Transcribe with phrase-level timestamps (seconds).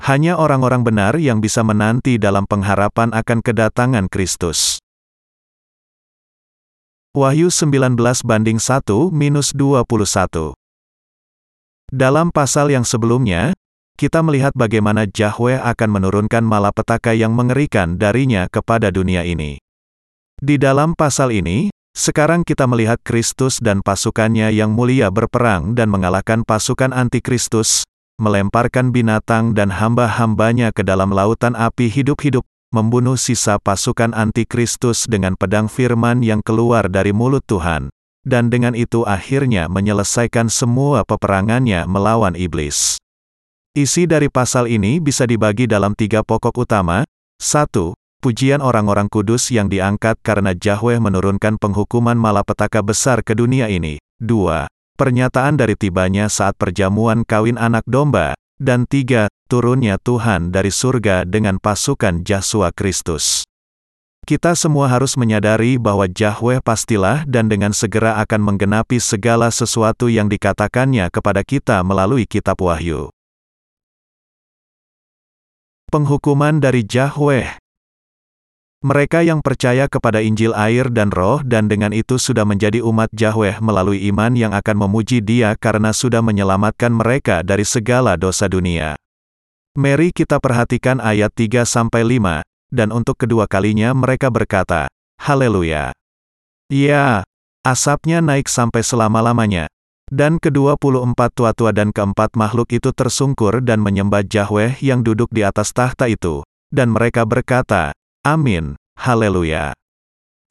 [0.00, 4.80] Hanya orang-orang benar yang bisa menanti dalam pengharapan akan kedatangan Kristus.
[7.12, 8.80] Wahyu 19 banding 1
[9.12, 10.56] minus 21
[11.92, 13.52] Dalam pasal yang sebelumnya,
[14.00, 19.60] kita melihat bagaimana Yahweh akan menurunkan malapetaka yang mengerikan darinya kepada dunia ini.
[20.40, 26.46] Di dalam pasal ini, sekarang kita melihat Kristus dan pasukannya yang mulia berperang dan mengalahkan
[26.48, 27.84] pasukan antikristus,
[28.20, 35.66] melemparkan binatang dan hamba-hambanya ke dalam lautan api hidup-hidup, membunuh sisa pasukan antikristus dengan pedang
[35.66, 37.88] firman yang keluar dari mulut Tuhan,
[38.28, 43.00] dan dengan itu akhirnya menyelesaikan semua peperangannya melawan iblis.
[43.72, 47.06] Isi dari pasal ini bisa dibagi dalam tiga pokok utama.
[47.40, 47.96] 1.
[48.20, 53.96] Pujian orang-orang kudus yang diangkat karena Yahweh menurunkan penghukuman malapetaka besar ke dunia ini.
[54.20, 54.68] 2.
[55.00, 58.36] Pernyataan dari tibanya saat perjamuan kawin anak domba.
[58.60, 63.48] Dan tiga, turunnya Tuhan dari surga dengan pasukan Yesus Kristus.
[64.28, 70.28] Kita semua harus menyadari bahwa Yahweh pastilah dan dengan segera akan menggenapi segala sesuatu yang
[70.28, 73.08] dikatakannya kepada kita melalui kitab Wahyu.
[75.88, 77.56] Penghukuman dari Yahweh
[78.80, 83.60] mereka yang percaya kepada Injil air dan roh dan dengan itu sudah menjadi umat Yahweh
[83.60, 88.96] melalui iman yang akan memuji dia karena sudah menyelamatkan mereka dari segala dosa dunia.
[89.76, 94.88] Mari kita perhatikan ayat 3-5, dan untuk kedua kalinya mereka berkata,
[95.20, 95.92] Haleluya!
[96.72, 97.22] Ya,
[97.60, 99.68] asapnya naik sampai selama-lamanya.
[100.10, 105.30] Dan kedua puluh empat tua-tua dan keempat makhluk itu tersungkur dan menyembah Yahweh yang duduk
[105.30, 106.42] di atas tahta itu.
[106.66, 109.72] Dan mereka berkata, Amin, haleluya.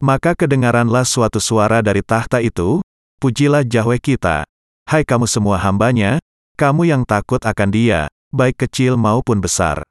[0.02, 2.82] Maka kedengaranlah suatu suara dari tahta itu,
[3.22, 4.42] pujilah Yahweh kita.
[4.90, 6.18] Hai kamu semua hambanya,
[6.58, 9.86] kamu yang takut akan dia, baik kecil maupun besar.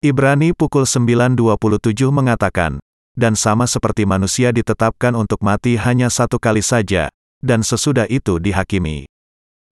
[0.00, 2.80] Ibrani pukul 9.27 mengatakan,
[3.12, 7.12] dan sama seperti manusia ditetapkan untuk mati hanya satu kali saja,
[7.44, 9.04] dan sesudah itu dihakimi.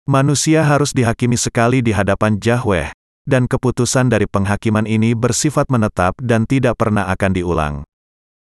[0.08, 6.46] Manusia harus dihakimi sekali di hadapan Yahweh, dan keputusan dari penghakiman ini bersifat menetap dan
[6.46, 7.76] tidak pernah akan diulang.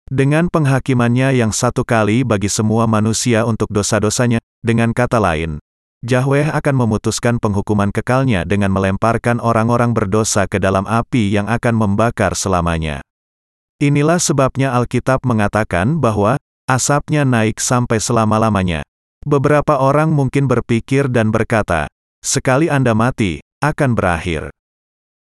[0.09, 5.61] Dengan penghakimannya yang satu kali bagi semua manusia untuk dosa-dosanya, dengan kata lain,
[6.01, 12.39] Yahweh akan memutuskan penghukuman kekalnya dengan melemparkan orang-orang berdosa ke dalam api yang akan membakar
[12.39, 13.03] selamanya.
[13.79, 18.83] Inilah sebabnya Alkitab mengatakan bahwa asapnya naik sampai selama-lamanya.
[19.23, 21.91] Beberapa orang mungkin berpikir dan berkata,
[22.23, 24.55] "Sekali Anda mati, akan berakhir."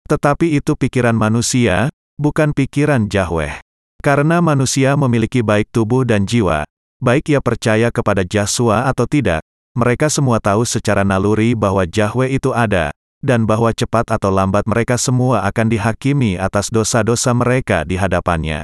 [0.05, 1.89] Tetapi itu pikiran manusia,
[2.21, 3.57] bukan pikiran Yahweh.
[4.05, 6.61] Karena manusia memiliki baik tubuh dan jiwa,
[7.01, 9.41] baik ia percaya kepada Yahshua atau tidak,
[9.73, 12.93] mereka semua tahu secara naluri bahwa Yahweh itu ada,
[13.25, 18.61] dan bahwa cepat atau lambat mereka semua akan dihakimi atas dosa-dosa mereka di hadapannya.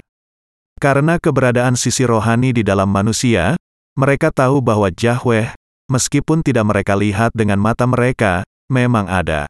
[0.77, 3.57] Karena keberadaan sisi rohani di dalam manusia,
[3.97, 5.57] mereka tahu bahwa Yahweh,
[5.89, 9.49] meskipun tidak mereka lihat dengan mata mereka, memang ada.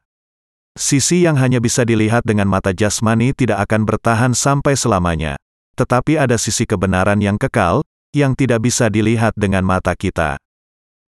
[0.79, 5.35] Sisi yang hanya bisa dilihat dengan mata jasmani tidak akan bertahan sampai selamanya.
[5.75, 7.83] Tetapi ada sisi kebenaran yang kekal,
[8.15, 10.39] yang tidak bisa dilihat dengan mata kita.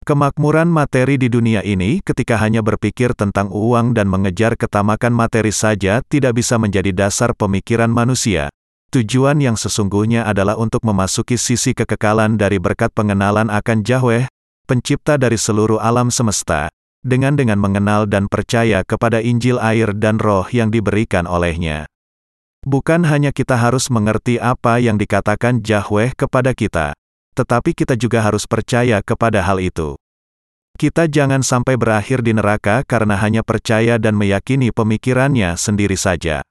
[0.07, 5.99] Kemakmuran materi di dunia ini ketika hanya berpikir tentang uang dan mengejar ketamakan materi saja
[6.07, 8.47] tidak bisa menjadi dasar pemikiran manusia.
[8.95, 14.25] Tujuan yang sesungguhnya adalah untuk memasuki sisi kekekalan dari berkat pengenalan akan Yahweh,
[14.65, 20.43] pencipta dari seluruh alam semesta, dengan dengan mengenal dan percaya kepada Injil air dan roh
[20.51, 21.87] yang diberikan olehnya.
[22.67, 26.91] Bukan hanya kita harus mengerti apa yang dikatakan Yahweh kepada kita,
[27.31, 29.95] tetapi kita juga harus percaya kepada hal itu.
[30.75, 36.43] Kita jangan sampai berakhir di neraka karena hanya percaya dan meyakini pemikirannya sendiri saja.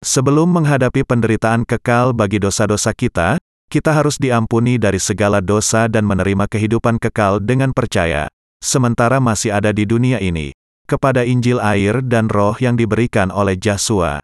[0.00, 3.36] Sebelum menghadapi penderitaan kekal bagi dosa-dosa kita,
[3.68, 9.72] kita harus diampuni dari segala dosa dan menerima kehidupan kekal dengan percaya sementara masih ada
[9.72, 10.52] di dunia ini,
[10.84, 14.20] kepada Injil air dan roh yang diberikan oleh Yesus.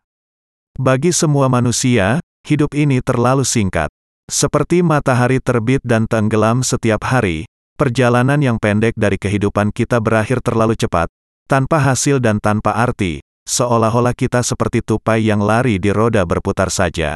[0.76, 3.88] Bagi semua manusia, hidup ini terlalu singkat.
[4.28, 7.46] Seperti matahari terbit dan tenggelam setiap hari,
[7.78, 11.06] perjalanan yang pendek dari kehidupan kita berakhir terlalu cepat,
[11.46, 17.14] tanpa hasil dan tanpa arti, seolah-olah kita seperti tupai yang lari di roda berputar saja.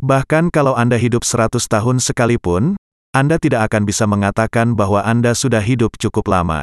[0.00, 2.78] Bahkan kalau Anda hidup 100 tahun sekalipun,
[3.10, 6.62] anda tidak akan bisa mengatakan bahwa Anda sudah hidup cukup lama.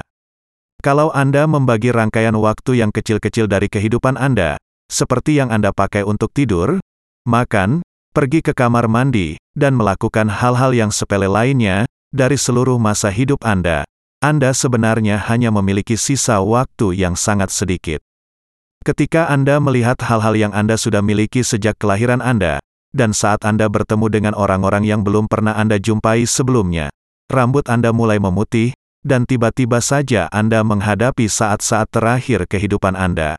[0.79, 4.55] Kalau Anda membagi rangkaian waktu yang kecil-kecil dari kehidupan Anda,
[4.88, 6.79] seperti yang Anda pakai untuk tidur,
[7.27, 7.83] makan,
[8.15, 11.83] pergi ke kamar mandi, dan melakukan hal-hal yang sepele lainnya,
[12.15, 13.83] dari seluruh masa hidup Anda,
[14.23, 17.99] Anda sebenarnya hanya memiliki sisa waktu yang sangat sedikit.
[18.88, 22.63] Ketika Anda melihat hal-hal yang Anda sudah miliki sejak kelahiran Anda,
[22.97, 26.89] dan saat Anda bertemu dengan orang-orang yang belum pernah Anda jumpai sebelumnya,
[27.29, 28.73] rambut Anda mulai memutih,
[29.05, 33.38] dan tiba-tiba saja Anda menghadapi saat-saat terakhir kehidupan Anda.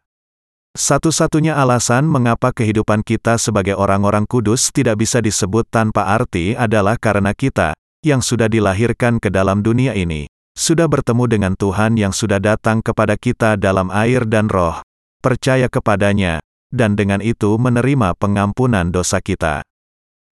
[0.78, 7.34] Satu-satunya alasan mengapa kehidupan kita sebagai orang-orang kudus tidak bisa disebut tanpa arti adalah karena
[7.34, 7.74] kita,
[8.06, 13.18] yang sudah dilahirkan ke dalam dunia ini, sudah bertemu dengan Tuhan yang sudah datang kepada
[13.18, 14.78] kita dalam air dan roh,
[15.18, 16.38] percaya kepadanya,
[16.72, 19.64] dan dengan itu menerima pengampunan dosa kita.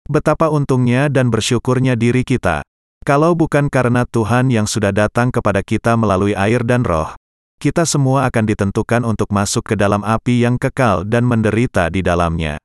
[0.04, 2.60] Betapa untungnya dan bersyukurnya diri kita.
[3.04, 7.12] Kalau bukan karena Tuhan yang sudah datang kepada kita melalui air dan roh,
[7.60, 12.60] kita semua akan ditentukan untuk masuk ke dalam api yang kekal dan menderita di dalamnya.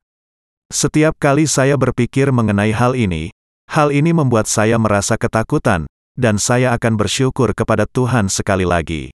[0.72, 3.34] Setiap kali saya berpikir mengenai hal ini,
[3.72, 5.88] hal ini membuat saya merasa ketakutan,
[6.20, 9.12] dan saya akan bersyukur kepada Tuhan sekali lagi.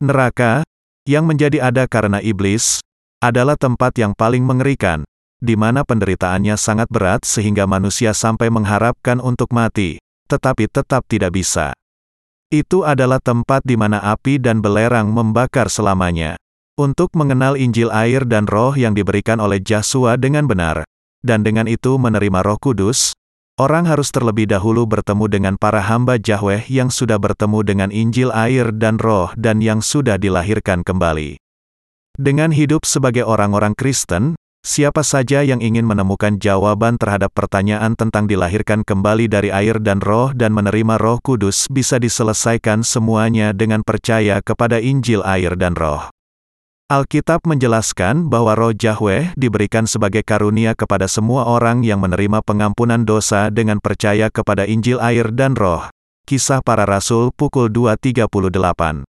[0.00, 0.62] Neraka,
[1.04, 2.80] yang menjadi ada karena iblis,
[3.20, 5.04] adalah tempat yang paling mengerikan,
[5.40, 11.76] di mana penderitaannya sangat berat sehingga manusia sampai mengharapkan untuk mati, tetapi tetap tidak bisa.
[12.48, 16.40] Itu adalah tempat di mana api dan belerang membakar selamanya.
[16.80, 20.88] Untuk mengenal Injil air dan roh yang diberikan oleh Yesus dengan benar,
[21.20, 23.12] dan dengan itu menerima roh kudus,
[23.60, 28.72] Orang harus terlebih dahulu bertemu dengan para hamba Yahweh yang sudah bertemu dengan Injil air
[28.72, 31.49] dan roh dan yang sudah dilahirkan kembali.
[32.20, 38.84] Dengan hidup sebagai orang-orang Kristen, siapa saja yang ingin menemukan jawaban terhadap pertanyaan tentang dilahirkan
[38.84, 44.84] kembali dari air dan roh dan menerima roh kudus bisa diselesaikan semuanya dengan percaya kepada
[44.84, 46.12] Injil air dan roh.
[46.92, 53.48] Alkitab menjelaskan bahwa roh Yahweh diberikan sebagai karunia kepada semua orang yang menerima pengampunan dosa
[53.48, 55.88] dengan percaya kepada Injil air dan roh.
[56.28, 59.09] Kisah para Rasul pukul 2.38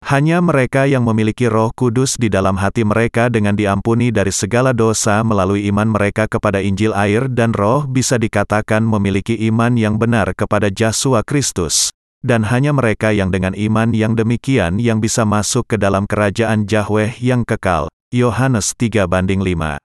[0.00, 5.20] Hanya mereka yang memiliki roh kudus di dalam hati mereka dengan diampuni dari segala dosa
[5.22, 10.72] melalui iman mereka kepada Injil air dan roh bisa dikatakan memiliki iman yang benar kepada
[10.72, 16.04] Yesus Kristus dan hanya mereka yang dengan iman yang demikian yang bisa masuk ke dalam
[16.04, 17.88] kerajaan Yahweh yang kekal.
[18.10, 19.78] Yohanes 3 banding 5.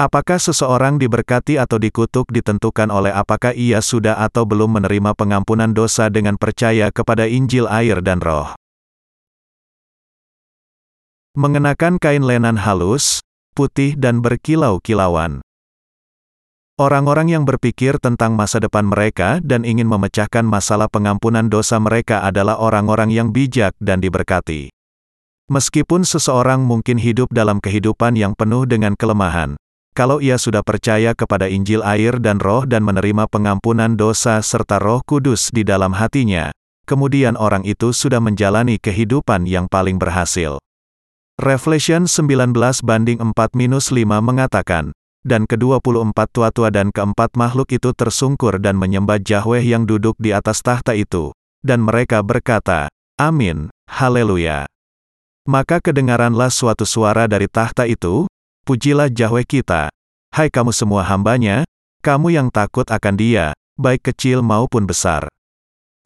[0.00, 6.08] Apakah seseorang diberkati atau dikutuk ditentukan oleh apakah ia sudah atau belum menerima pengampunan dosa
[6.08, 8.50] dengan percaya kepada Injil air dan roh.
[11.32, 13.24] Mengenakan kain lenan halus,
[13.56, 15.40] putih dan berkilau-kilauan.
[16.76, 22.60] Orang-orang yang berpikir tentang masa depan mereka dan ingin memecahkan masalah pengampunan dosa mereka adalah
[22.60, 24.68] orang-orang yang bijak dan diberkati.
[25.48, 29.56] Meskipun seseorang mungkin hidup dalam kehidupan yang penuh dengan kelemahan,
[29.96, 35.00] kalau ia sudah percaya kepada Injil air dan roh dan menerima pengampunan dosa serta roh
[35.00, 36.52] kudus di dalam hatinya,
[36.84, 40.60] kemudian orang itu sudah menjalani kehidupan yang paling berhasil.
[41.42, 42.54] Revelation 19
[42.86, 43.66] banding 4-5
[44.22, 44.94] mengatakan,
[45.26, 50.62] dan ke-24 tua-tua dan keempat makhluk itu tersungkur dan menyembah Yahweh yang duduk di atas
[50.62, 51.34] tahta itu.
[51.58, 52.86] Dan mereka berkata,
[53.18, 54.70] Amin, Haleluya.
[55.42, 58.30] Maka kedengaranlah suatu suara dari tahta itu,
[58.62, 59.90] Pujilah Yahweh kita,
[60.30, 61.66] hai kamu semua hambanya,
[62.06, 65.26] kamu yang takut akan dia, baik kecil maupun besar.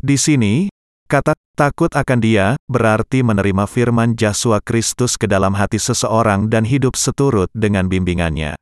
[0.01, 0.73] Di sini,
[1.05, 6.93] kata takut akan dia, berarti menerima firman Yesus Kristus ke dalam hati seseorang dan hidup
[6.95, 8.55] seturut dengan bimbingannya.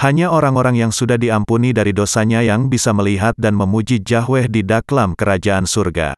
[0.00, 5.12] Hanya orang-orang yang sudah diampuni dari dosanya yang bisa melihat dan memuji Yahweh di dalam
[5.12, 6.16] kerajaan surga.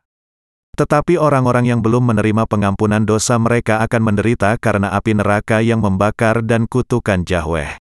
[0.78, 6.46] Tetapi orang-orang yang belum menerima pengampunan dosa mereka akan menderita karena api neraka yang membakar
[6.46, 7.74] dan kutukan Yahweh.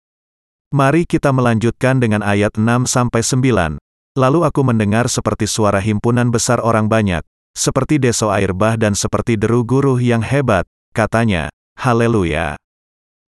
[0.71, 3.83] Mari kita melanjutkan dengan ayat 6-9.
[4.15, 9.39] Lalu aku mendengar seperti suara himpunan besar orang banyak, seperti deso air bah dan seperti
[9.39, 12.59] deru guru yang hebat, katanya, Haleluya.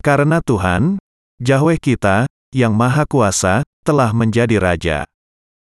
[0.02, 0.98] Karena Tuhan,
[1.42, 5.10] Yahweh kita, yang Maha Kuasa, telah menjadi Raja.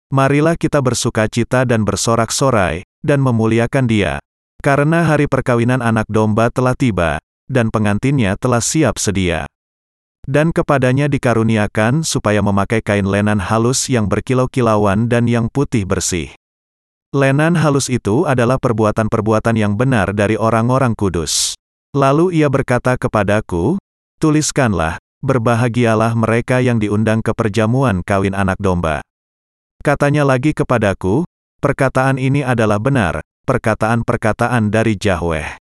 [0.10, 4.18] Marilah kita bersuka cita dan bersorak-sorai, dan memuliakan Dia,
[4.65, 9.46] karena hari perkawinan anak domba telah tiba, dan pengantinnya telah siap sedia.
[10.29, 16.38] Dan kepadanya dikaruniakan supaya memakai kain lenan halus yang berkilau-kilauan dan yang putih bersih.
[17.10, 21.58] Lenan halus itu adalah perbuatan-perbuatan yang benar dari orang-orang kudus.
[21.98, 23.82] Lalu ia berkata kepadaku,
[24.22, 29.04] Tuliskanlah, Berbahagialah mereka yang diundang ke perjamuan kawin anak domba.
[29.84, 31.28] Katanya lagi kepadaku,
[31.60, 35.60] perkataan ini adalah benar, perkataan-perkataan dari Yahweh.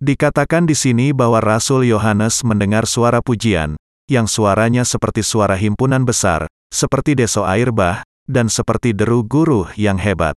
[0.00, 3.76] Dikatakan di sini bahwa Rasul Yohanes mendengar suara pujian,
[4.08, 10.00] yang suaranya seperti suara himpunan besar, seperti deso air bah, dan seperti deru guru yang
[10.00, 10.32] hebat.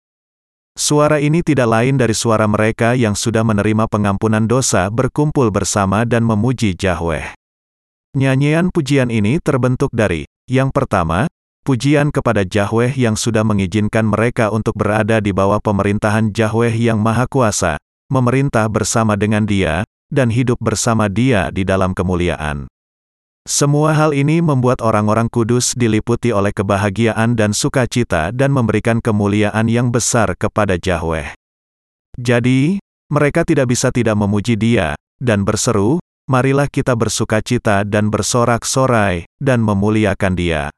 [0.72, 6.24] Suara ini tidak lain dari suara mereka yang sudah menerima pengampunan dosa berkumpul bersama dan
[6.24, 7.36] memuji Yahweh.
[8.16, 11.28] Nyanyian pujian ini terbentuk dari, yang pertama,
[11.68, 17.28] pujian kepada Yahweh yang sudah mengizinkan mereka untuk berada di bawah pemerintahan Yahweh yang Maha
[17.28, 17.76] Kuasa,
[18.08, 22.64] memerintah bersama dengan Dia, dan hidup bersama Dia di dalam kemuliaan.
[23.42, 29.90] Semua hal ini membuat orang-orang kudus diliputi oleh kebahagiaan dan sukacita dan memberikan kemuliaan yang
[29.90, 31.34] besar kepada Yahweh.
[32.22, 32.78] Jadi,
[33.10, 35.98] mereka tidak bisa tidak memuji dia, dan berseru,
[36.30, 40.70] marilah kita bersukacita dan bersorak-sorai, dan memuliakan dia.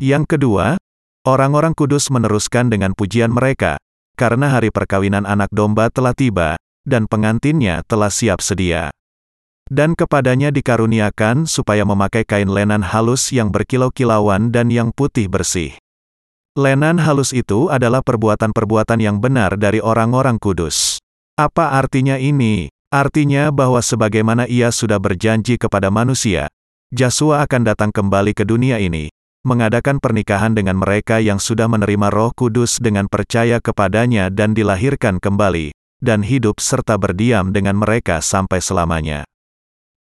[0.00, 0.80] Yang kedua,
[1.28, 3.76] orang-orang kudus meneruskan dengan pujian mereka,
[4.16, 6.56] karena hari perkawinan anak domba telah tiba,
[6.88, 8.88] dan pengantinnya telah siap sedia
[9.70, 15.76] dan kepadanya dikaruniakan supaya memakai kain lenan halus yang berkilau-kilauan dan yang putih bersih.
[16.52, 21.00] Lenan halus itu adalah perbuatan-perbuatan yang benar dari orang-orang kudus.
[21.40, 22.68] Apa artinya ini?
[22.92, 26.52] Artinya bahwa sebagaimana ia sudah berjanji kepada manusia,
[26.92, 29.08] Joshua akan datang kembali ke dunia ini,
[29.48, 35.72] mengadakan pernikahan dengan mereka yang sudah menerima roh kudus dengan percaya kepadanya dan dilahirkan kembali,
[36.04, 39.24] dan hidup serta berdiam dengan mereka sampai selamanya.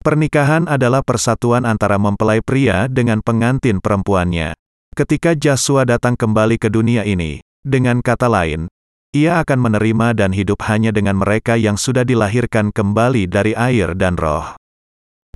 [0.01, 4.57] Pernikahan adalah persatuan antara mempelai pria dengan pengantin perempuannya.
[4.97, 8.73] Ketika Joshua datang kembali ke dunia ini, dengan kata lain,
[9.13, 14.17] ia akan menerima dan hidup hanya dengan mereka yang sudah dilahirkan kembali dari air dan
[14.17, 14.57] roh.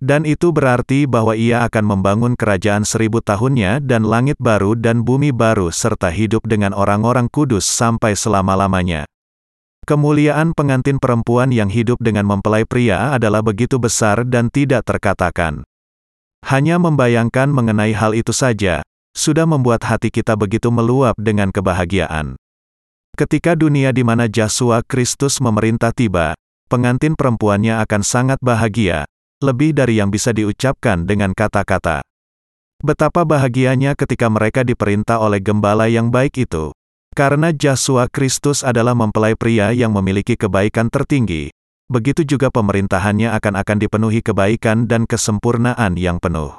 [0.00, 5.30] Dan itu berarti bahwa ia akan membangun kerajaan seribu tahunnya dan langit baru dan bumi
[5.30, 9.04] baru serta hidup dengan orang-orang kudus sampai selama-lamanya.
[9.84, 15.68] Kemuliaan pengantin perempuan yang hidup dengan mempelai pria adalah begitu besar dan tidak terkatakan.
[16.48, 18.80] Hanya membayangkan mengenai hal itu saja,
[19.12, 22.40] sudah membuat hati kita begitu meluap dengan kebahagiaan.
[23.12, 26.32] Ketika dunia di mana Joshua Kristus memerintah tiba,
[26.72, 29.04] pengantin perempuannya akan sangat bahagia,
[29.44, 32.00] lebih dari yang bisa diucapkan dengan kata-kata.
[32.80, 36.72] Betapa bahagianya ketika mereka diperintah oleh gembala yang baik itu,
[37.14, 41.54] karena Joshua Kristus adalah mempelai pria yang memiliki kebaikan tertinggi,
[41.86, 46.58] begitu juga pemerintahannya akan akan dipenuhi kebaikan dan kesempurnaan yang penuh.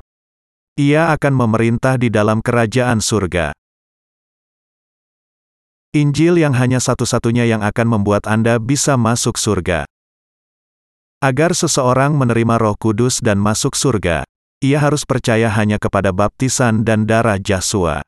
[0.79, 3.51] Ia akan memerintah di dalam kerajaan surga.
[5.95, 9.87] Injil yang hanya satu-satunya yang akan membuat Anda bisa masuk surga.
[11.23, 14.27] Agar seseorang menerima Roh Kudus dan masuk surga,
[14.59, 18.03] ia harus percaya hanya kepada baptisan dan darah Joshua.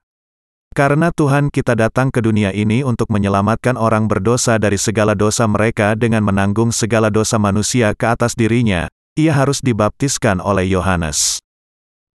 [0.77, 5.97] Karena Tuhan kita datang ke dunia ini untuk menyelamatkan orang berdosa dari segala dosa mereka
[5.97, 8.85] dengan menanggung segala dosa manusia ke atas dirinya,
[9.17, 11.41] ia harus dibaptiskan oleh Yohanes.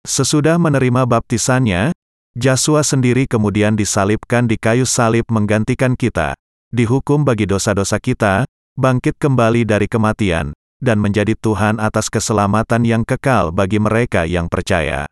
[0.07, 1.91] Sesudah menerima baptisannya,
[2.39, 6.39] Joshua sendiri kemudian disalibkan di kayu salib menggantikan kita,
[6.71, 8.47] dihukum bagi dosa-dosa kita,
[8.79, 15.11] bangkit kembali dari kematian, dan menjadi Tuhan atas keselamatan yang kekal bagi mereka yang percaya.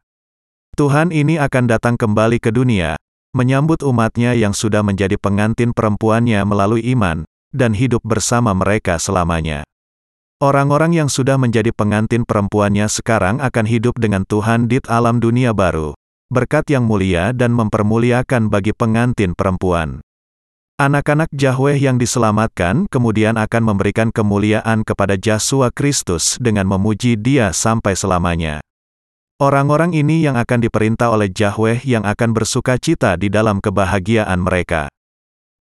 [0.79, 2.95] Tuhan ini akan datang kembali ke dunia,
[3.37, 9.67] menyambut umatnya yang sudah menjadi pengantin perempuannya melalui iman, dan hidup bersama mereka selamanya.
[10.41, 15.93] Orang-orang yang sudah menjadi pengantin perempuannya sekarang akan hidup dengan Tuhan di alam dunia baru,
[16.33, 20.01] berkat yang mulia dan mempermuliakan bagi pengantin perempuan.
[20.81, 27.93] Anak-anak Yahweh yang diselamatkan kemudian akan memberikan kemuliaan kepada Yesus Kristus dengan memuji dia sampai
[27.93, 28.65] selamanya.
[29.41, 34.93] Orang-orang ini yang akan diperintah oleh Yahweh yang akan bersuka cita di dalam kebahagiaan mereka.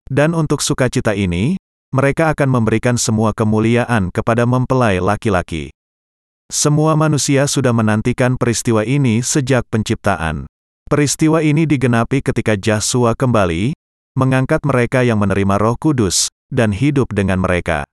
[0.04, 1.56] Dan untuk sukacita ini,
[1.96, 5.72] mereka akan memberikan semua kemuliaan kepada mempelai laki-laki.
[6.52, 10.44] Semua manusia sudah menantikan peristiwa ini sejak penciptaan.
[10.92, 13.72] Peristiwa ini digenapi ketika Joshua kembali,
[14.20, 17.88] mengangkat mereka yang menerima roh kudus, dan hidup dengan mereka.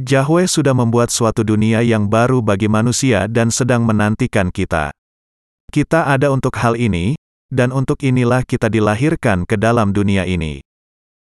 [0.00, 4.88] Yahweh sudah membuat suatu dunia yang baru bagi manusia dan sedang menantikan kita.
[5.72, 7.16] Kita ada untuk hal ini,
[7.48, 10.60] dan untuk inilah kita dilahirkan ke dalam dunia ini.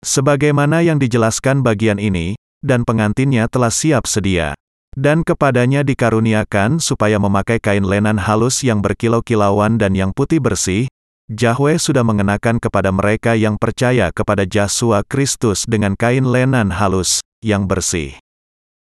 [0.05, 4.53] Sebagaimana yang dijelaskan bagian ini, dan pengantinnya telah siap sedia.
[4.93, 10.85] Dan kepadanya dikaruniakan supaya memakai kain lenan halus yang berkilau-kilauan dan yang putih bersih,
[11.33, 17.65] Yahweh sudah mengenakan kepada mereka yang percaya kepada Joshua Kristus dengan kain lenan halus, yang
[17.65, 18.21] bersih.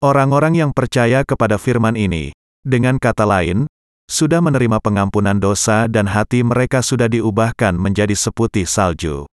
[0.03, 2.35] Orang-orang yang percaya kepada firman ini,
[2.67, 3.71] dengan kata lain,
[4.09, 9.29] sudah menerima pengampunan dosa dan hati mereka sudah diubahkan menjadi seputih salju.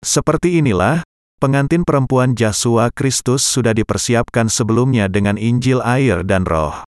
[0.00, 1.04] Seperti inilah,
[1.36, 6.88] pengantin perempuan Joshua Kristus sudah dipersiapkan sebelumnya dengan Injil air dan roh.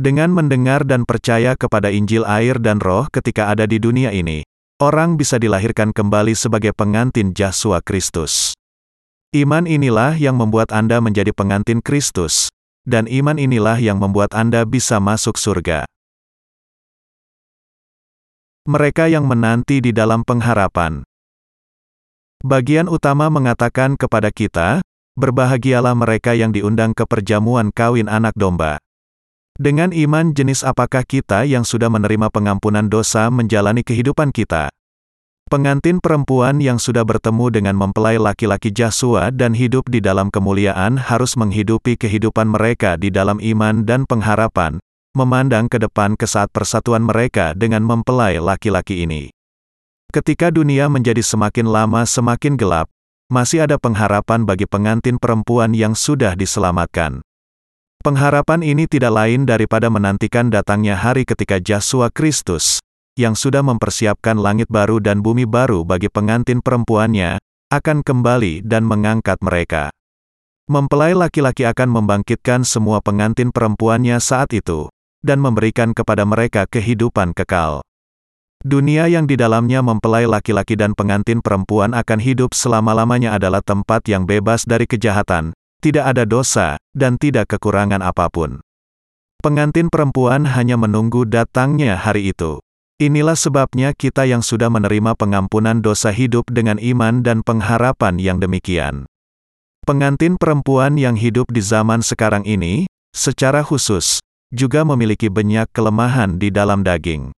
[0.00, 4.40] Dengan mendengar dan percaya kepada Injil air dan roh ketika ada di dunia ini,
[4.80, 8.56] orang bisa dilahirkan kembali sebagai pengantin Joshua Kristus.
[9.36, 12.48] Iman inilah yang membuat Anda menjadi pengantin Kristus,
[12.88, 15.84] dan iman inilah yang membuat Anda bisa masuk surga.
[18.68, 21.00] Mereka yang menanti di dalam pengharapan.
[22.44, 24.84] Bagian utama mengatakan kepada kita,
[25.16, 28.76] berbahagialah mereka yang diundang ke perjamuan kawin anak domba.
[29.56, 34.68] Dengan iman jenis apakah kita yang sudah menerima pengampunan dosa menjalani kehidupan kita?
[35.48, 41.32] Pengantin perempuan yang sudah bertemu dengan mempelai laki-laki Joshua dan hidup di dalam kemuliaan harus
[41.34, 47.50] menghidupi kehidupan mereka di dalam iman dan pengharapan, memandang ke depan ke saat persatuan mereka
[47.58, 49.34] dengan mempelai laki-laki ini.
[50.10, 52.86] Ketika dunia menjadi semakin lama semakin gelap,
[53.30, 57.22] masih ada pengharapan bagi pengantin perempuan yang sudah diselamatkan.
[58.02, 62.82] Pengharapan ini tidak lain daripada menantikan datangnya hari ketika Joshua Kristus,
[63.14, 67.38] yang sudah mempersiapkan langit baru dan bumi baru bagi pengantin perempuannya,
[67.70, 69.94] akan kembali dan mengangkat mereka.
[70.70, 74.86] Mempelai laki-laki akan membangkitkan semua pengantin perempuannya saat itu,
[75.20, 77.84] dan memberikan kepada mereka kehidupan kekal.
[78.60, 84.28] Dunia yang di dalamnya mempelai laki-laki dan pengantin perempuan akan hidup selama-lamanya adalah tempat yang
[84.28, 88.60] bebas dari kejahatan, tidak ada dosa, dan tidak kekurangan apa pun.
[89.40, 92.60] Pengantin perempuan hanya menunggu datangnya hari itu.
[93.00, 99.08] Inilah sebabnya kita yang sudah menerima pengampunan dosa hidup dengan iman dan pengharapan yang demikian.
[99.88, 102.84] Pengantin perempuan yang hidup di zaman sekarang ini,
[103.16, 107.30] secara khusus, juga memiliki banyak kelemahan di dalam daging.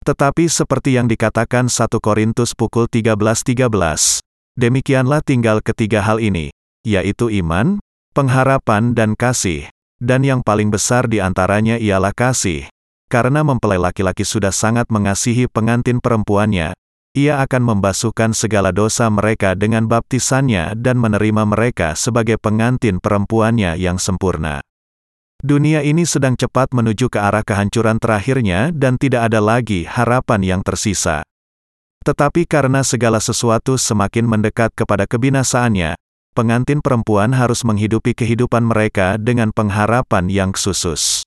[0.00, 4.24] Tetapi seperti yang dikatakan 1 Korintus pukul 13.13, .13,
[4.56, 6.48] demikianlah tinggal ketiga hal ini,
[6.88, 7.76] yaitu iman,
[8.16, 9.68] pengharapan dan kasih,
[10.00, 12.72] dan yang paling besar di antaranya ialah kasih,
[13.12, 16.72] karena mempelai laki-laki sudah sangat mengasihi pengantin perempuannya,
[17.12, 23.98] ia akan membasuhkan segala dosa mereka dengan baptisannya dan menerima mereka sebagai pengantin perempuannya yang
[23.98, 24.62] sempurna.
[25.40, 30.60] Dunia ini sedang cepat menuju ke arah kehancuran terakhirnya dan tidak ada lagi harapan yang
[30.60, 31.24] tersisa.
[32.04, 35.96] Tetapi karena segala sesuatu semakin mendekat kepada kebinasaannya,
[36.36, 41.24] pengantin perempuan harus menghidupi kehidupan mereka dengan pengharapan yang khusus.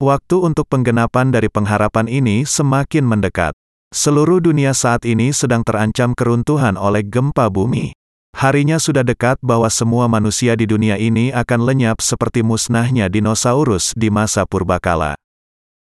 [0.00, 3.52] Waktu untuk penggenapan dari pengharapan ini semakin mendekat.
[3.92, 7.92] Seluruh dunia saat ini sedang terancam keruntuhan oleh gempa bumi.
[8.34, 14.08] Harinya sudah dekat bahwa semua manusia di dunia ini akan lenyap seperti musnahnya dinosaurus di
[14.08, 15.18] masa purbakala.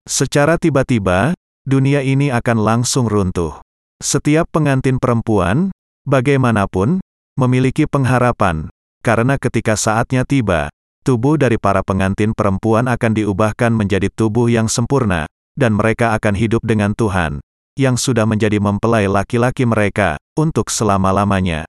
[0.06, 1.34] Secara tiba-tiba,
[1.66, 3.58] dunia ini akan langsung runtuh.
[4.04, 5.72] Setiap pengantin perempuan,
[6.04, 7.00] bagaimanapun,
[7.40, 8.70] memiliki pengharapan,
[9.02, 10.70] karena ketika saatnya tiba,
[11.02, 15.26] tubuh dari para pengantin perempuan akan diubahkan menjadi tubuh yang sempurna,
[15.58, 17.42] dan mereka akan hidup dengan Tuhan,
[17.74, 21.66] yang sudah menjadi mempelai laki-laki mereka, untuk selama-lamanya.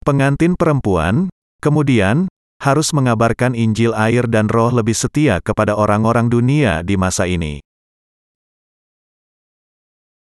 [0.00, 1.28] Pengantin perempuan,
[1.60, 2.24] kemudian,
[2.60, 7.60] harus mengabarkan Injil air dan roh lebih setia kepada orang-orang dunia di masa ini.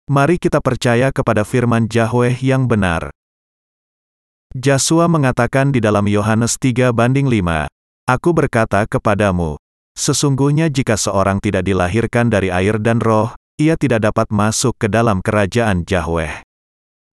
[0.09, 3.13] Mari kita percaya kepada firman Yahweh yang benar.
[4.57, 7.69] Joshua mengatakan di dalam Yohanes 3 banding 5,
[8.09, 9.61] Aku berkata kepadamu,
[9.93, 15.21] sesungguhnya jika seorang tidak dilahirkan dari air dan roh, ia tidak dapat masuk ke dalam
[15.21, 16.41] kerajaan Yahweh.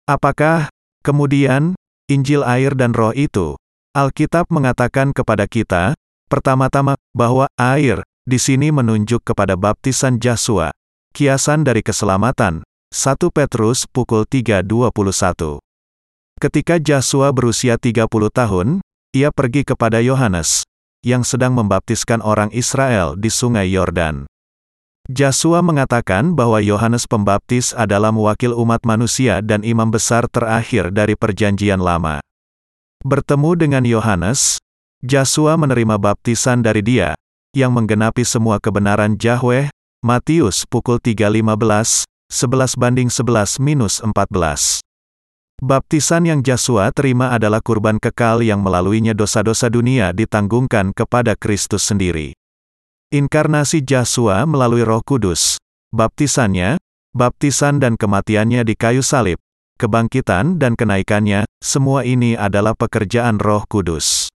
[0.06, 0.70] Apakah,
[1.02, 3.56] kemudian, Injil air dan roh itu?
[3.96, 5.96] Alkitab mengatakan kepada kita,
[6.28, 10.68] pertama-tama, bahwa air, di sini menunjuk kepada baptisan Joshua,
[11.16, 12.60] kiasan dari keselamatan,
[12.92, 15.62] 1 Petrus pukul 3.21.
[16.36, 18.84] Ketika Joshua berusia 30 tahun,
[19.16, 20.68] ia pergi kepada Yohanes,
[21.00, 24.28] yang sedang membaptiskan orang Israel di Sungai Yordan.
[25.04, 31.76] Joshua mengatakan bahwa Yohanes Pembaptis adalah mewakil umat manusia dan imam besar terakhir dari Perjanjian
[31.76, 32.24] Lama.
[33.04, 34.64] Bertemu dengan Yohanes,
[35.04, 37.12] Joshua menerima baptisan dari dia,
[37.52, 39.68] yang menggenapi semua kebenaran Yahweh,
[40.00, 44.80] Matius pukul 3.15, 11 banding 11 minus 14.
[45.60, 52.32] Baptisan yang Joshua terima adalah kurban kekal yang melaluinya dosa-dosa dunia ditanggungkan kepada Kristus sendiri.
[53.12, 55.60] Inkarnasi Joshua melalui roh kudus,
[55.92, 56.80] baptisannya,
[57.12, 59.38] baptisan dan kematiannya di kayu salib,
[59.76, 64.28] kebangkitan dan kenaikannya, semua ini adalah pekerjaan roh kudus.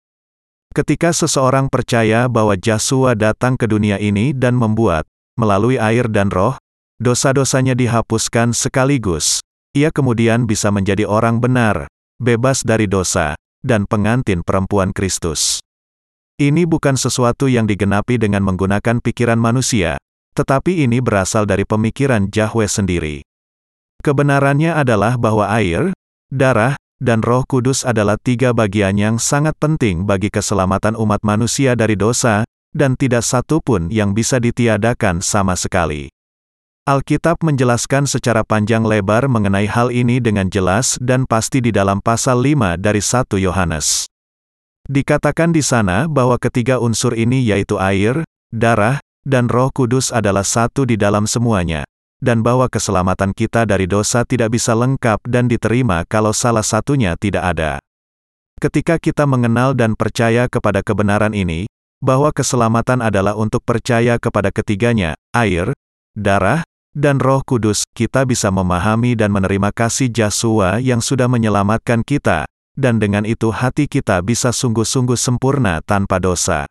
[0.73, 6.57] Ketika seseorang percaya bahwa Joshua datang ke dunia ini dan membuat, melalui air dan roh,
[7.01, 9.41] dosa-dosanya dihapuskan sekaligus,
[9.73, 15.61] ia kemudian bisa menjadi orang benar, bebas dari dosa, dan pengantin perempuan Kristus.
[16.37, 19.97] Ini bukan sesuatu yang digenapi dengan menggunakan pikiran manusia,
[20.37, 23.25] tetapi ini berasal dari pemikiran Yahweh sendiri.
[24.05, 25.89] Kebenarannya adalah bahwa air,
[26.29, 31.97] darah, dan Roh Kudus adalah tiga bagian yang sangat penting bagi keselamatan umat manusia dari
[31.97, 36.13] dosa, dan tidak satu pun yang bisa ditiadakan sama sekali.
[36.85, 42.45] Alkitab menjelaskan secara panjang lebar mengenai hal ini dengan jelas dan pasti di dalam pasal
[42.45, 44.05] 5 dari 1 Yohanes.
[44.87, 48.23] Dikatakan di sana bahwa ketiga unsur ini yaitu air,
[48.55, 51.83] darah, dan roh kudus adalah satu di dalam semuanya,
[52.23, 57.43] dan bahwa keselamatan kita dari dosa tidak bisa lengkap dan diterima kalau salah satunya tidak
[57.43, 57.83] ada.
[58.63, 61.67] Ketika kita mengenal dan percaya kepada kebenaran ini,
[61.99, 65.75] bahwa keselamatan adalah untuk percaya kepada ketiganya, air,
[66.15, 66.63] darah,
[66.95, 72.47] dan roh kudus, kita bisa memahami dan menerima kasih Yesus yang sudah menyelamatkan kita,
[72.77, 76.69] dan dengan itu hati kita bisa sungguh-sungguh sempurna tanpa dosa.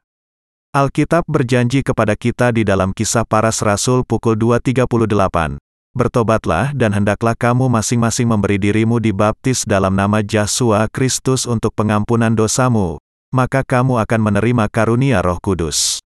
[0.71, 5.59] Alkitab berjanji kepada kita di dalam kisah para rasul pukul 2.38.
[5.97, 13.01] Bertobatlah dan hendaklah kamu masing-masing memberi dirimu dibaptis dalam nama Yesus Kristus untuk pengampunan dosamu,
[13.33, 15.99] maka kamu akan menerima karunia roh kudus.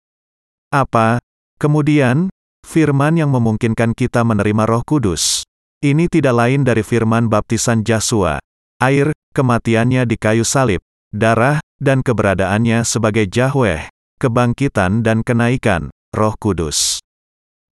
[0.69, 1.17] Apa?
[1.57, 2.29] Kemudian,
[2.61, 5.41] firman yang memungkinkan kita menerima roh kudus.
[5.81, 8.37] Ini tidak lain dari firman baptisan Yesus,
[8.79, 10.79] air, kematiannya di kayu salib,
[11.11, 17.03] darah, dan keberadaannya sebagai Yahweh, kebangkitan dan kenaikan, roh kudus.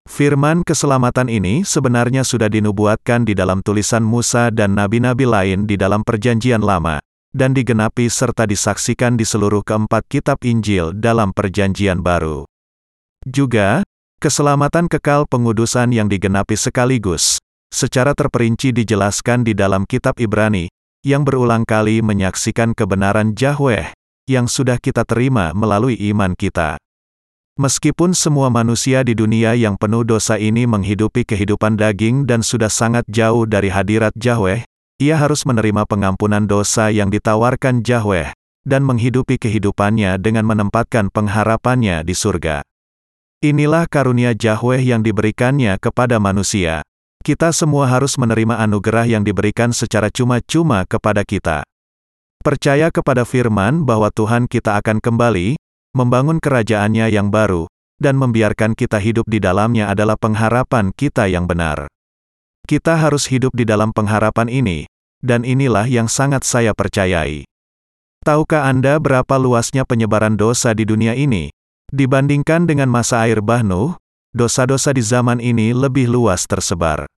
[0.06, 6.06] Firman keselamatan ini sebenarnya sudah dinubuatkan di dalam tulisan Musa dan nabi-nabi lain di dalam
[6.06, 7.02] perjanjian lama,
[7.34, 12.46] dan digenapi serta disaksikan di seluruh keempat kitab Injil dalam perjanjian baru.
[13.26, 13.82] Juga,
[14.22, 17.42] keselamatan kekal pengudusan yang digenapi sekaligus,
[17.74, 20.70] secara terperinci dijelaskan di dalam kitab Ibrani,
[21.06, 23.94] yang berulang kali menyaksikan kebenaran Yahweh,
[24.26, 26.82] yang sudah kita terima melalui iman kita.
[27.62, 33.06] Meskipun semua manusia di dunia yang penuh dosa ini menghidupi kehidupan daging dan sudah sangat
[33.06, 34.66] jauh dari hadirat Yahweh,
[34.98, 38.34] ia harus menerima pengampunan dosa yang ditawarkan Yahweh,
[38.66, 42.66] dan menghidupi kehidupannya dengan menempatkan pengharapannya di surga.
[43.46, 46.82] Inilah karunia Yahweh yang diberikannya kepada manusia
[47.26, 51.66] kita semua harus menerima anugerah yang diberikan secara cuma-cuma kepada kita.
[52.38, 55.58] Percaya kepada firman bahwa Tuhan kita akan kembali,
[55.90, 57.66] membangun kerajaannya yang baru,
[57.98, 61.90] dan membiarkan kita hidup di dalamnya adalah pengharapan kita yang benar.
[62.62, 64.86] Kita harus hidup di dalam pengharapan ini,
[65.18, 67.42] dan inilah yang sangat saya percayai.
[68.22, 71.50] Tahukah Anda berapa luasnya penyebaran dosa di dunia ini?
[71.90, 73.98] Dibandingkan dengan masa air bah Nuh,
[74.30, 77.15] dosa-dosa di zaman ini lebih luas tersebar.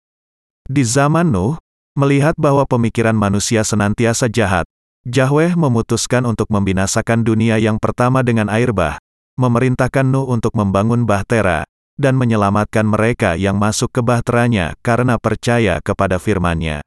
[0.68, 1.56] Di zaman Nuh,
[1.96, 4.68] melihat bahwa pemikiran manusia senantiasa jahat,
[5.08, 9.00] Yahweh memutuskan untuk membinasakan dunia yang pertama dengan air bah,
[9.40, 11.64] memerintahkan Nuh untuk membangun bahtera,
[11.96, 16.84] dan menyelamatkan mereka yang masuk ke bahteranya karena percaya kepada firman-Nya.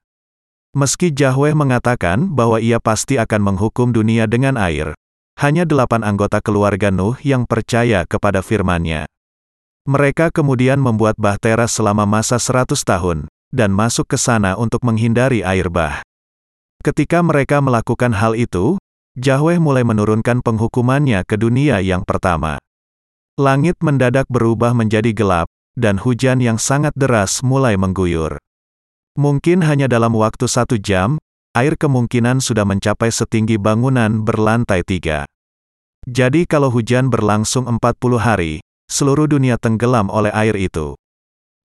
[0.78, 4.94] Meski Yahweh mengatakan bahwa ia pasti akan menghukum dunia dengan air,
[5.42, 9.10] hanya delapan anggota keluarga Nuh yang percaya kepada firman-Nya.
[9.90, 15.68] Mereka kemudian membuat bahtera selama masa seratus tahun, dan masuk ke sana untuk menghindari air
[15.68, 16.02] bah.
[16.82, 18.82] Ketika mereka melakukan hal itu,
[19.20, 22.58] Yahweh mulai menurunkan penghukumannya ke dunia yang pertama.
[23.36, 28.40] Langit mendadak berubah menjadi gelap, dan hujan yang sangat deras mulai mengguyur.
[29.20, 31.20] Mungkin hanya dalam waktu satu jam,
[31.52, 35.28] air kemungkinan sudah mencapai setinggi bangunan berlantai tiga.
[36.08, 40.96] Jadi kalau hujan berlangsung 40 hari, seluruh dunia tenggelam oleh air itu.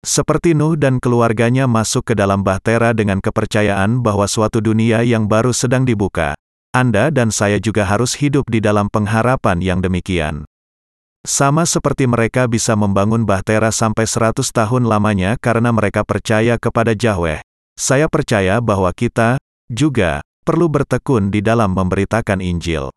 [0.03, 5.55] Seperti Nuh dan keluarganya masuk ke dalam bahtera dengan kepercayaan bahwa suatu dunia yang baru
[5.55, 6.35] sedang dibuka.
[6.75, 10.43] Anda dan saya juga harus hidup di dalam pengharapan yang demikian.
[11.23, 17.39] Sama seperti mereka bisa membangun bahtera sampai 100 tahun lamanya karena mereka percaya kepada Yahweh.
[17.79, 19.39] Saya percaya bahwa kita,
[19.71, 22.91] juga, perlu bertekun di dalam memberitakan Injil.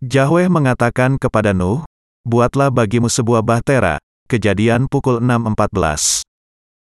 [0.00, 1.84] Yahweh mengatakan kepada Nuh,
[2.24, 3.98] Buatlah bagimu sebuah bahtera,
[4.32, 6.24] Kejadian pukul 6.14.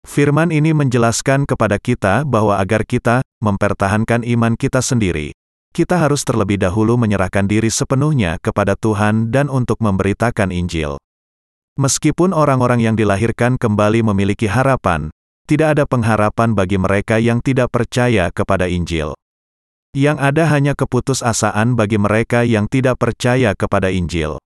[0.09, 5.37] Firman ini menjelaskan kepada kita bahwa agar kita mempertahankan iman kita sendiri,
[5.77, 10.97] kita harus terlebih dahulu menyerahkan diri sepenuhnya kepada Tuhan dan untuk memberitakan Injil.
[11.77, 15.13] Meskipun orang-orang yang dilahirkan kembali memiliki harapan,
[15.45, 19.13] tidak ada pengharapan bagi mereka yang tidak percaya kepada Injil.
[19.93, 24.41] Yang ada hanya keputusasaan bagi mereka yang tidak percaya kepada Injil.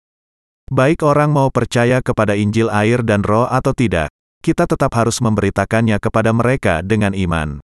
[0.68, 4.12] Baik orang mau percaya kepada Injil air dan roh atau tidak,
[4.44, 7.64] kita tetap harus memberitakannya kepada mereka dengan iman.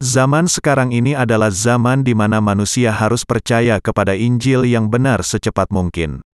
[0.00, 5.68] Zaman sekarang ini adalah zaman di mana manusia harus percaya kepada Injil yang benar secepat
[5.74, 6.24] mungkin.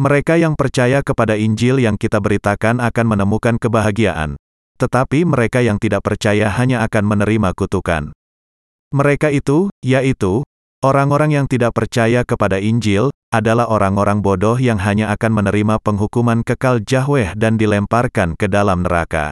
[0.00, 4.34] Mereka yang percaya kepada Injil yang kita beritakan akan menemukan kebahagiaan,
[4.82, 8.10] tetapi mereka yang tidak percaya hanya akan menerima kutukan.
[8.96, 10.42] Mereka itu, yaitu,
[10.84, 16.80] orang-orang yang tidak percaya kepada Injil, adalah orang-orang bodoh yang hanya akan menerima penghukuman kekal
[16.80, 19.30] Yahweh dan dilemparkan ke dalam neraka.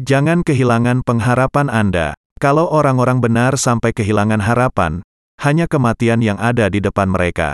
[0.00, 2.16] Jangan kehilangan pengharapan Anda.
[2.40, 5.04] Kalau orang-orang benar sampai kehilangan harapan,
[5.44, 7.52] hanya kematian yang ada di depan mereka.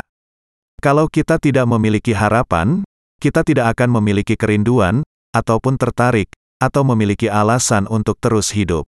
[0.78, 2.86] Kalau kita tidak memiliki harapan,
[3.18, 5.02] kita tidak akan memiliki kerinduan,
[5.34, 6.30] ataupun tertarik,
[6.62, 8.86] atau memiliki alasan untuk terus hidup.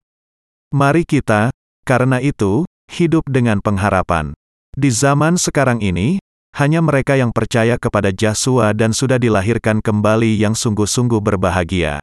[0.73, 1.53] Mari kita,
[1.85, 4.35] karena itu, hidup dengan pengharapan.
[4.75, 6.19] Di zaman sekarang ini,
[6.55, 11.99] hanya mereka yang percaya kepada Yesus dan sudah dilahirkan kembali yang sungguh-sungguh berbahagia.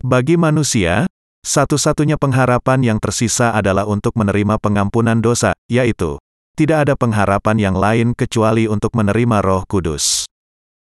[0.00, 1.08] Bagi manusia,
[1.44, 6.16] satu-satunya pengharapan yang tersisa adalah untuk menerima pengampunan dosa, yaitu
[6.56, 10.24] tidak ada pengharapan yang lain kecuali untuk menerima Roh Kudus.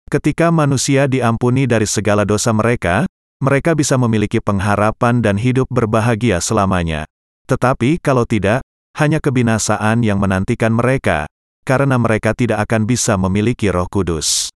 [0.06, 3.04] Ketika manusia diampuni dari segala dosa mereka,
[3.42, 7.04] mereka bisa memiliki pengharapan dan hidup berbahagia selamanya.
[7.50, 8.64] Tetapi kalau tidak,
[8.98, 11.30] hanya kebinasaan yang menantikan mereka,
[11.62, 14.50] karena mereka tidak akan bisa memiliki Roh Kudus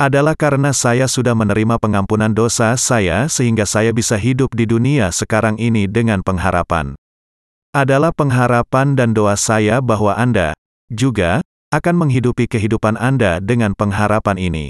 [0.00, 5.60] adalah karena saya sudah menerima pengampunan dosa saya sehingga saya bisa hidup di dunia sekarang
[5.60, 6.96] ini dengan pengharapan.
[7.76, 10.56] Adalah pengharapan dan doa saya bahwa Anda
[10.88, 14.66] juga akan menghidupi kehidupan Anda dengan pengharapan ini.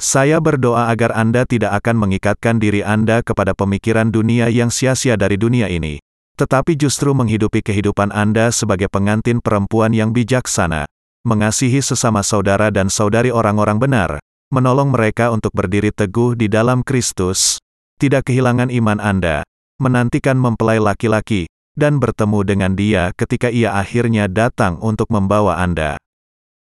[0.00, 5.36] Saya berdoa agar Anda tidak akan mengikatkan diri Anda kepada pemikiran dunia yang sia-sia dari
[5.36, 6.00] dunia ini,
[6.38, 10.86] tetapi justru menghidupi kehidupan Anda sebagai pengantin perempuan yang bijaksana,
[11.26, 14.22] mengasihi sesama saudara dan saudari orang-orang benar,
[14.54, 17.58] menolong mereka untuk berdiri teguh di dalam Kristus,
[17.98, 19.42] tidak kehilangan iman Anda,
[19.82, 25.98] menantikan mempelai laki-laki, dan bertemu dengan dia ketika ia akhirnya datang untuk membawa Anda.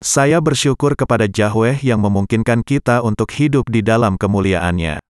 [0.02, 5.05] Saya bersyukur kepada Yahweh yang memungkinkan kita untuk hidup di dalam kemuliaannya.